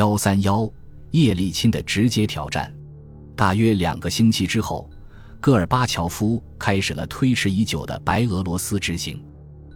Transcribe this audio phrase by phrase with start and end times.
[0.00, 0.66] 幺三幺，
[1.10, 2.74] 叶利钦的直接挑战。
[3.36, 4.88] 大约两个星期之后，
[5.42, 9.22] 戈尔巴乔夫开始了推迟已久的白俄罗斯之行。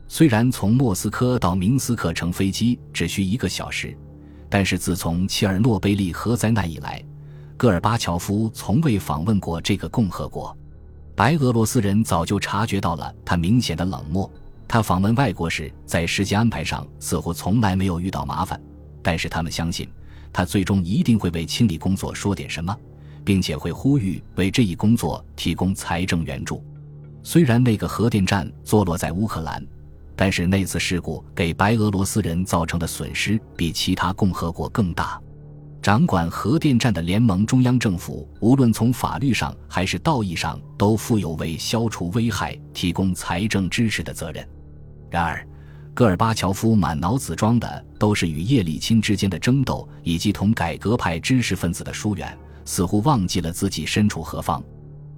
[0.08, 3.94] 虽然从莫斯科到明斯克乘飞机只需一个小时，
[4.48, 7.04] 但是自从切尔诺贝利核灾难以来，
[7.58, 10.56] 戈尔巴乔夫从未访问过这个共和国。
[11.14, 14.30] 白俄罗斯人早就察觉到了他明显的冷漠。
[14.66, 18.58] 他访问外国时，在时间安排上似乎从来没有遇到麻烦，
[19.02, 19.86] 但是他们相信，
[20.34, 22.76] 他最终一定会为清理工作说点什么，
[23.24, 26.62] 并且会呼吁为这一工作提供财政援助。
[27.22, 29.64] 虽然那个核电站坐落在乌克兰，
[30.16, 35.20] 但是那次事故给白俄罗斯人造成的损失比其他共和国更大。
[35.80, 44.48] 掌管核电站的联盟中央政府，无论从法律上还是道义上，都负有为消除危害提供财政支持的责任。
[45.10, 45.46] 然而，
[45.92, 52.36] 戈尔巴乔夫满脑子装的都是与叶利钦之间的争斗，以及同改革派知识分子的疏远，
[52.66, 54.62] 似乎忘记了自己身处何方。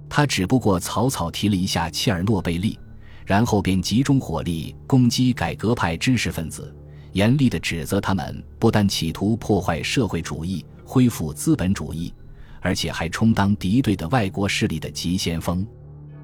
[0.07, 2.79] 他只不过草草提了一下切尔诺贝利，
[3.25, 6.73] 然后便集中火力攻击改革派知识分子。
[7.11, 12.13] 严厉地指责他们不但企图破坏社会主义、恢复资本主义，
[12.61, 15.67] 而且还充当敌对的外国势力的急先锋。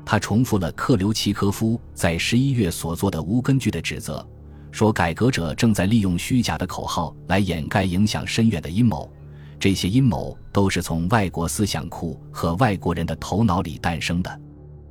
[0.06, 4.26] 他重复了克留奇科夫在十一月所做的无根据的指责，
[4.74, 9.10] 说改革者正在利用虚假的口号来掩盖影响深远的阴谋。
[9.58, 14.42] 这些阴谋都是从外国思想库和外国人的头脑里诞生的。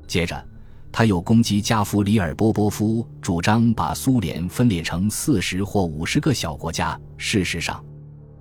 [0.07, 0.43] 接着。
[0.95, 7.01] 他又攻击加夫里尔·波波夫，主张把苏联分裂成四十或五十个小国家。
[7.17, 7.83] 事实上，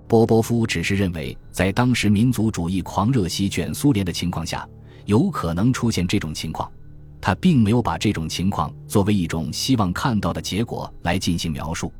[0.06, 4.68] 波波夫只是认为，在当时民族主义狂热席卷苏联的情况下，
[5.06, 6.70] 有可能出现这种情况。
[7.22, 11.92] 他并没有把这种情况作为一种希望看到的结果来进行描述。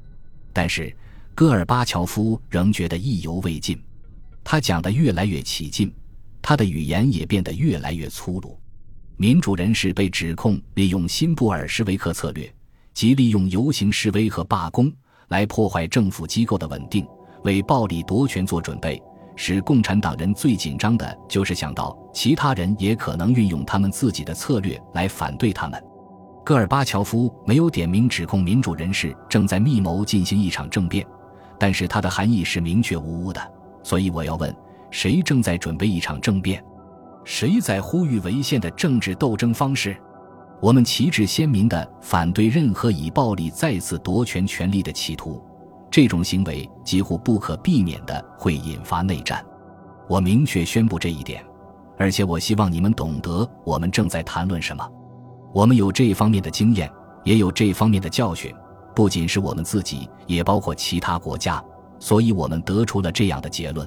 [0.53, 0.95] 但是，
[1.33, 3.81] 戈尔巴乔夫仍觉得意犹未尽。
[4.43, 5.95] 他讲得越来越起劲，
[6.43, 8.59] 他的语言也变得越来越粗鲁。
[9.17, 12.53] 民主人士被指控利用新布尔什维克策略，
[12.93, 14.93] 即利用游行示威和罢工
[15.29, 17.07] 来破坏政府机构的稳定，
[17.45, 19.01] 为暴力夺权做准备。
[19.37, 25.83] 使共产党人最紧张的就是想到其他人也可能运用他们自己的策略来反对他们。
[26.45, 31.07] 戈尔巴乔夫没有点名指控民主人士正在密谋进行一场政变，
[31.59, 33.41] 但是他的含义是明确无误的。
[33.83, 34.55] 所以我要问：
[34.91, 36.63] 谁正在准备一场政变？
[37.25, 39.97] 谁在呼吁违宪的政治斗争方式？
[40.61, 45.45] 我们旗帜鲜明地反对任何以暴力再次夺权权力的企图。
[45.93, 49.45] 这种行为几乎不可避免的会引发内战。
[50.09, 51.45] 我明确宣布这一点，
[51.99, 54.89] 而且我希望你们懂得我们正在谈论什么。
[55.53, 56.91] 我们有这方面的经验，
[57.25, 58.51] 也有这方面的教训，
[58.97, 61.63] 不仅是我们自己，也包括其他国家。
[61.99, 63.87] 所以我们得出了这样的结论。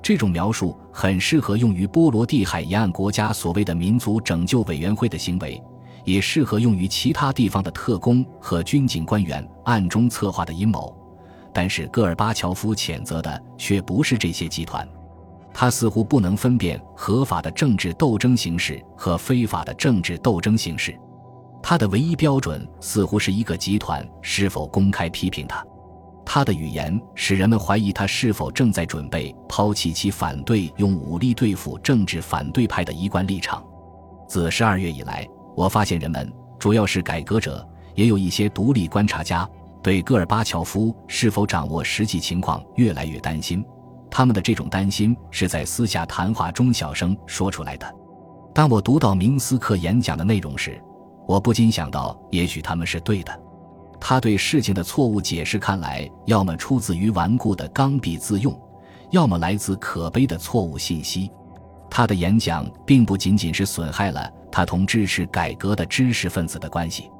[0.00, 5.60] 这种描述很适合用于波罗的海沿岸国家所谓的民族拯救委员会的行为，
[6.04, 10.96] 也适合用于其他地方的特工和军警官员暗中策划的阴谋。
[11.52, 14.86] 但是戈尔巴乔夫谴责的却不是这些集团，
[15.52, 20.98] 他似乎不能分辨合法的政治斗争形式和非法的政治斗争形式，
[21.62, 25.64] 他的唯一标准似乎是一个集团是否公开批评他。
[26.24, 33.62] 他的语言使人们怀疑他是否正在准备抛弃其反对用武力对付政治反对派的一贯立场。
[34.28, 39.46] 自十二月以来，我发现人们，主要是改革者，也有一些独立观察家，
[39.82, 43.64] 对戈尔巴乔夫是否掌握实际情况越来越担心。
[44.10, 47.94] 他们的这种担心是在私下谈话中小声说出来的。
[48.54, 50.80] 当我读到明斯克演讲的内容时，
[51.26, 53.40] 我不禁想到，也许他们是对的。
[53.98, 58.54] 他对事情的错误解释，看来要么出自于顽固的刚愎自用，
[59.10, 61.30] 要么来自可悲的错误信息。
[61.88, 67.10] 他的演讲并不仅仅是损害了他同支持改革的知识分子的关系。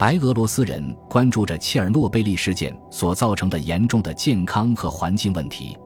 [0.00, 5.76] 白俄罗斯人关注着切尔诺贝利事件所造成的严重的健康和环境问题，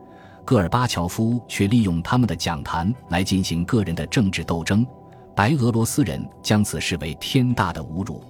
[0.44, 4.86] 戈尔巴乔夫却利用他们的讲坛来进行个人的政治斗争。
[5.34, 8.22] 白俄罗斯人将此视为天大的侮辱。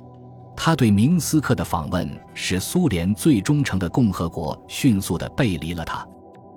[0.57, 6.03] 他对明斯克的访问使苏联最忠诚的共和国迅速地背离了他。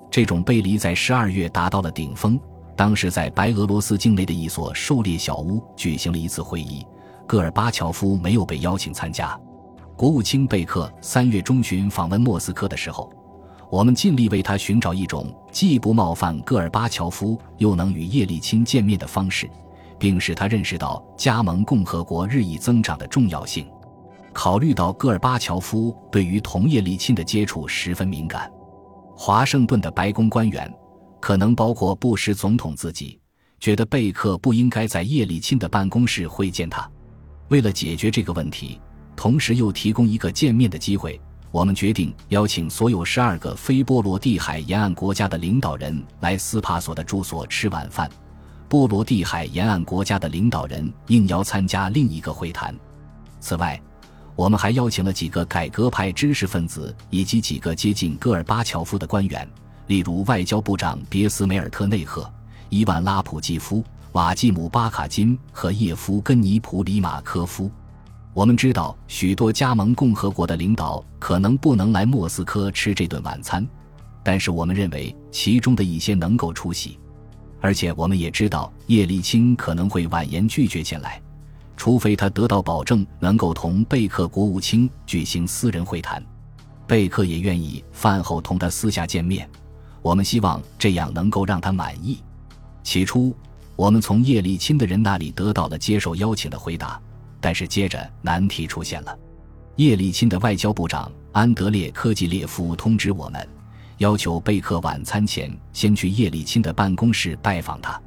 [0.10, 2.40] 这种背离在十二月达到了顶峰。
[2.78, 6.88] 当时在白俄罗斯境内的一所狩猎小屋举行了一次会议，
[7.28, 9.38] 戈尔巴乔夫没有被邀请参加。
[9.98, 13.12] 国务卿贝克三月中旬访问莫斯科的时候，
[13.70, 19.50] 我们尽力为他寻找一种既不冒犯戈尔巴乔夫，又能与叶利钦见面的方式，
[20.00, 23.68] 并使他认识到加盟共和国日益增长的重要性。
[24.32, 28.50] 考虑到戈尔巴乔夫对于同叶利钦的接触十分敏感，
[29.18, 30.72] 华盛顿的白宫官员，
[31.20, 33.20] 可能包括布什总统自己，
[33.60, 36.90] 觉得贝克不应该在叶利钦的办公室会见他。
[37.50, 38.80] 为了解决这个问题，
[39.16, 48.10] 同时又提供一个见面的机会，我们决定邀请所有十二个非波罗的海沿岸国家的领导人来斯帕索的住所吃晚饭。
[48.68, 52.76] 波罗的海沿岸国家的领导人应邀参加另一个会谈。
[53.40, 53.82] 此外，
[54.36, 59.48] 我们还邀请了几个改革派知识分子以及几个接近戈尔巴乔夫的官员，
[59.88, 62.30] 例如外交部长别斯梅尔特内赫、
[62.68, 63.82] 伊万拉普季夫、
[64.18, 67.70] 瓦季姆巴卡金和叶夫根尼普里马科夫。
[68.34, 73.64] 我们知道许多加盟共和国的领导可能不能来莫斯科吃这顿晚餐，
[74.24, 76.98] 但是我们认为其中的一些能够出席。
[77.62, 81.22] 而且我们也知道叶利钦可能会婉言拒绝前来，
[81.76, 86.26] 除非他得到保证能够同贝克国务卿举行私人会谈。
[86.88, 89.48] 贝克也愿意饭后同他私下见面，
[90.02, 92.18] 我们希望这样能够让他满意。
[92.82, 93.36] 起初，
[93.78, 97.00] 我们从叶利钦的人那里得到了接受邀请的回答，
[97.40, 99.18] 但是接着难题出现了。
[99.76, 103.48] 叶利钦的外交部长安德烈科季列夫通知我们。
[104.00, 108.00] 要求贝克晚餐前先去叶利钦的办公室拜访他。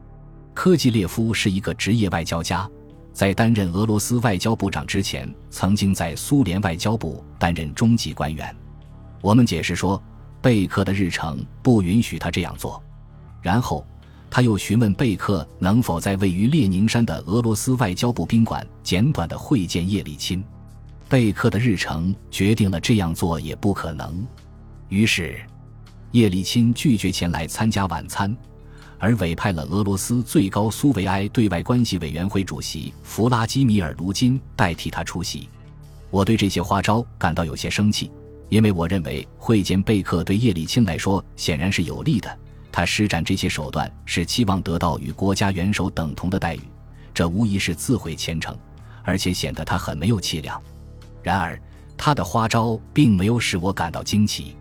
[0.54, 2.68] 科季列夫是一个职业外交家，
[3.12, 8.54] 在担任俄罗斯外交部长之前，曾经在苏联外交部担任中级官员。
[9.20, 10.00] 我们解释说，
[10.42, 12.82] 贝克的日程不允许他这样做。
[13.40, 13.86] 然后，
[14.30, 20.42] 他又询问贝克能否在位于列宁山的俄罗斯外交部宾馆简短的会见叶利钦。
[21.08, 24.24] 贝克的日程决定了这样做也不可能。
[24.88, 25.38] 于是。
[26.12, 28.36] 叶利钦拒绝前来参加晚餐，
[28.98, 35.48] 而委派了俄罗斯最高苏维埃对外关系委员会主席弗拉基米尔·卢金代替他出席。
[36.10, 38.10] 我对这些花招感到有些生气，
[38.48, 42.38] 因为我认为会见贝克对叶利钦来说显然是有利的。
[42.72, 46.60] 他施展这些手段是期望得到与国家元首等同的待遇，
[47.12, 48.56] 这无疑是自毁前程，
[49.02, 50.60] 而且显得他很没有气量。
[51.22, 51.60] 然而，
[51.96, 54.56] 他的花招并没有使我感到惊奇。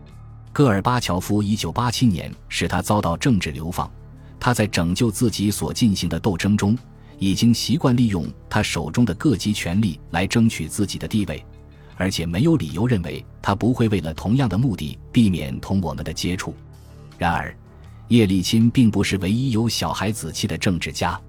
[0.52, 3.90] 戈尔巴乔夫1987年使他遭到政治流放，
[4.40, 6.78] 他在拯救自己所进行的斗争中，
[7.20, 11.46] 已经习惯利用他手中的各级权力来争取自己的地位，
[11.96, 16.56] 而且没有理由认为他不会为了同样的目的避免同我们的接触。
[17.18, 17.56] 然而，
[18.10, 21.20] 叶利钦并不是唯一有小孩子气的政治家。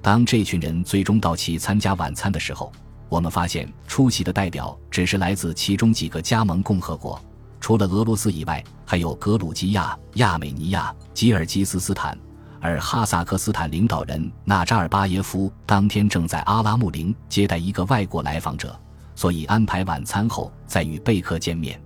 [0.00, 2.72] 当这群人最终到齐参加晚餐的时候，
[3.08, 7.20] 我们发现出席的代表只是来自其中几个加盟共和国。
[7.60, 12.16] 除了俄罗斯以外，还有格鲁吉亚、亚美尼亚、吉尔吉斯斯坦，
[12.60, 18.78] 而哈萨克斯坦领导人纳扎尔巴耶夫当天正在阿拉木林接待一个外国来访者，
[19.16, 21.78] 所以安排晚餐后再与贝克见面。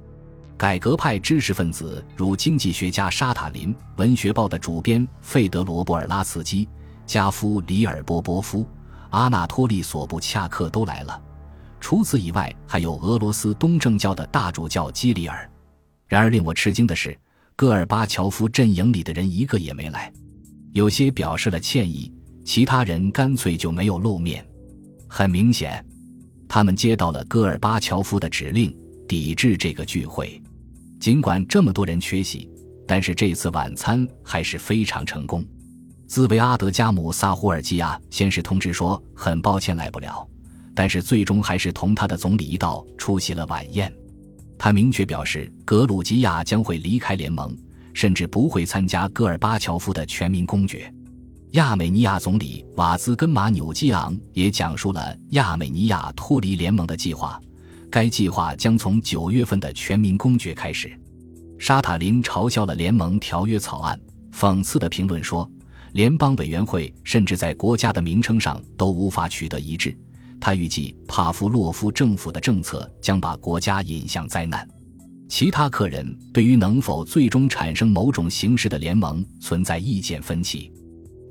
[0.56, 6.68] 改革派知识分子如经济学家沙塔林、文学报的主编费德罗·波尔拉茨基、
[7.06, 8.66] 加夫里尔波波夫、
[9.10, 11.20] 阿纳托利索布恰克都来了。
[11.80, 15.50] 除此以外，还有俄罗斯东正教的大主教基里尔。
[16.06, 17.18] 然而，令我吃惊的是，
[17.56, 20.10] 戈尔巴乔夫阵营里的人一个也没来。
[20.72, 22.12] 有些表示了歉意，
[22.44, 24.46] 其他人干脆就没有露面。
[25.08, 25.84] 很明显，
[26.48, 28.74] 他们接到了戈尔巴乔夫的指令，
[29.08, 30.40] 抵制这个聚会。
[31.04, 32.48] 尽管这么多人缺席，
[32.88, 35.44] 但是这次晚餐还是非常成功。
[36.06, 40.26] 兹维阿德加姆萨胡尔基亚先是通知说很抱歉来不了，
[40.74, 43.92] 但是最终还是同他的总理一道出席了晚宴。
[44.56, 47.54] 他明确表示，格鲁吉亚将会离开联盟，
[47.92, 50.90] 甚至不会参加戈尔巴乔夫的全民公决。
[51.50, 57.38] 亚美尼亚总理瓦兹根马纽基昂也讲述了亚美尼亚脱离联盟的计划，
[57.90, 60.98] 该计划将从九月份的全民公决开始。
[61.58, 63.98] 沙塔林嘲笑了联盟条约草案，
[64.32, 65.50] 讽刺的评论说，
[65.92, 69.96] 联邦委员会甚至在国家的名称上都无法取得一致。
[70.40, 74.68] 他预计帕夫洛夫政府的政策将把国家引向灾难。
[75.26, 80.70] 其他客人对于能否最终产生某种形式的联盟存在意见分歧。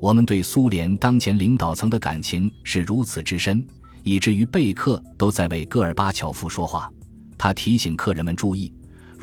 [0.01, 3.63] 我们对苏联当前领导层的感情是如此之深，
[4.01, 6.91] 以至于贝克都在为戈尔巴乔夫说话。
[7.37, 8.73] 他提醒客人们注意，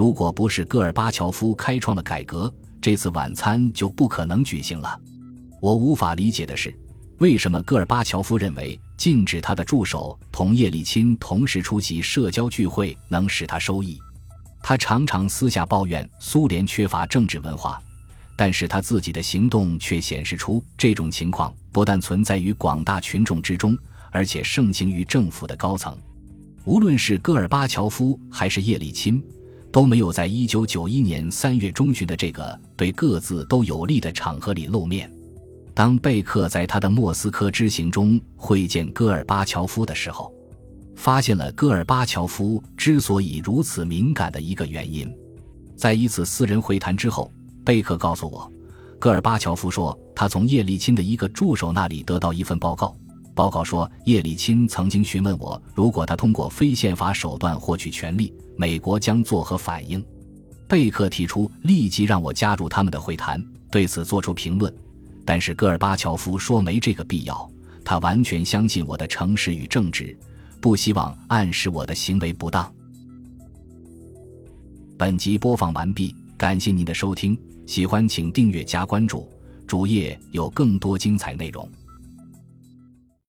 [0.01, 4.99] 如果不是戈尔巴乔夫开创了改革，这次晚餐就不可能举行了。
[5.61, 6.75] 我无法理解的是。
[7.19, 14.01] 为什么戈尔巴乔夫认为禁止他的助手同叶利钦同时出席社交聚会能使他收益？
[14.63, 17.79] 他常常私下抱怨苏联缺乏政治文化，
[18.39, 23.77] 但是他自己的行动却显示出这种情况不但存在于广大群众之中，
[24.11, 25.95] 而且盛行于政府的高层。
[26.65, 29.23] 无论是戈尔巴乔夫还是叶利钦，
[29.73, 35.11] 都没有在一九九一年三月中旬的这个对各自都有利的场合里露面。
[35.73, 40.33] 当贝克在他的莫斯科之行中会见戈尔巴乔夫的时候，
[40.97, 45.11] 发现了戈尔巴乔夫之所以如此敏感的一个原因。
[45.77, 47.33] 在一次私人会谈之后，
[47.65, 48.53] 贝克告诉我，
[48.99, 52.95] 戈尔巴乔夫说他从叶利钦的一个助手那里得到一份报告，
[53.35, 60.05] 报告说叶利钦曾经询问我，如果他通过非宪法手段获取权力，美国将作何反应。
[60.69, 64.71] 贝克提出立即让我加入他们的会谈，对此作出评论。
[65.25, 67.51] 但是戈尔巴乔夫说没这个必要，
[67.83, 70.15] 他完全相信我的诚实与正直，
[70.61, 72.71] 不希望暗示我的行为不当。
[74.99, 77.35] 本集播放完毕，感谢您的收听，
[77.67, 79.27] 喜欢请订阅加关注，
[79.67, 81.67] 主页有更多精彩内容。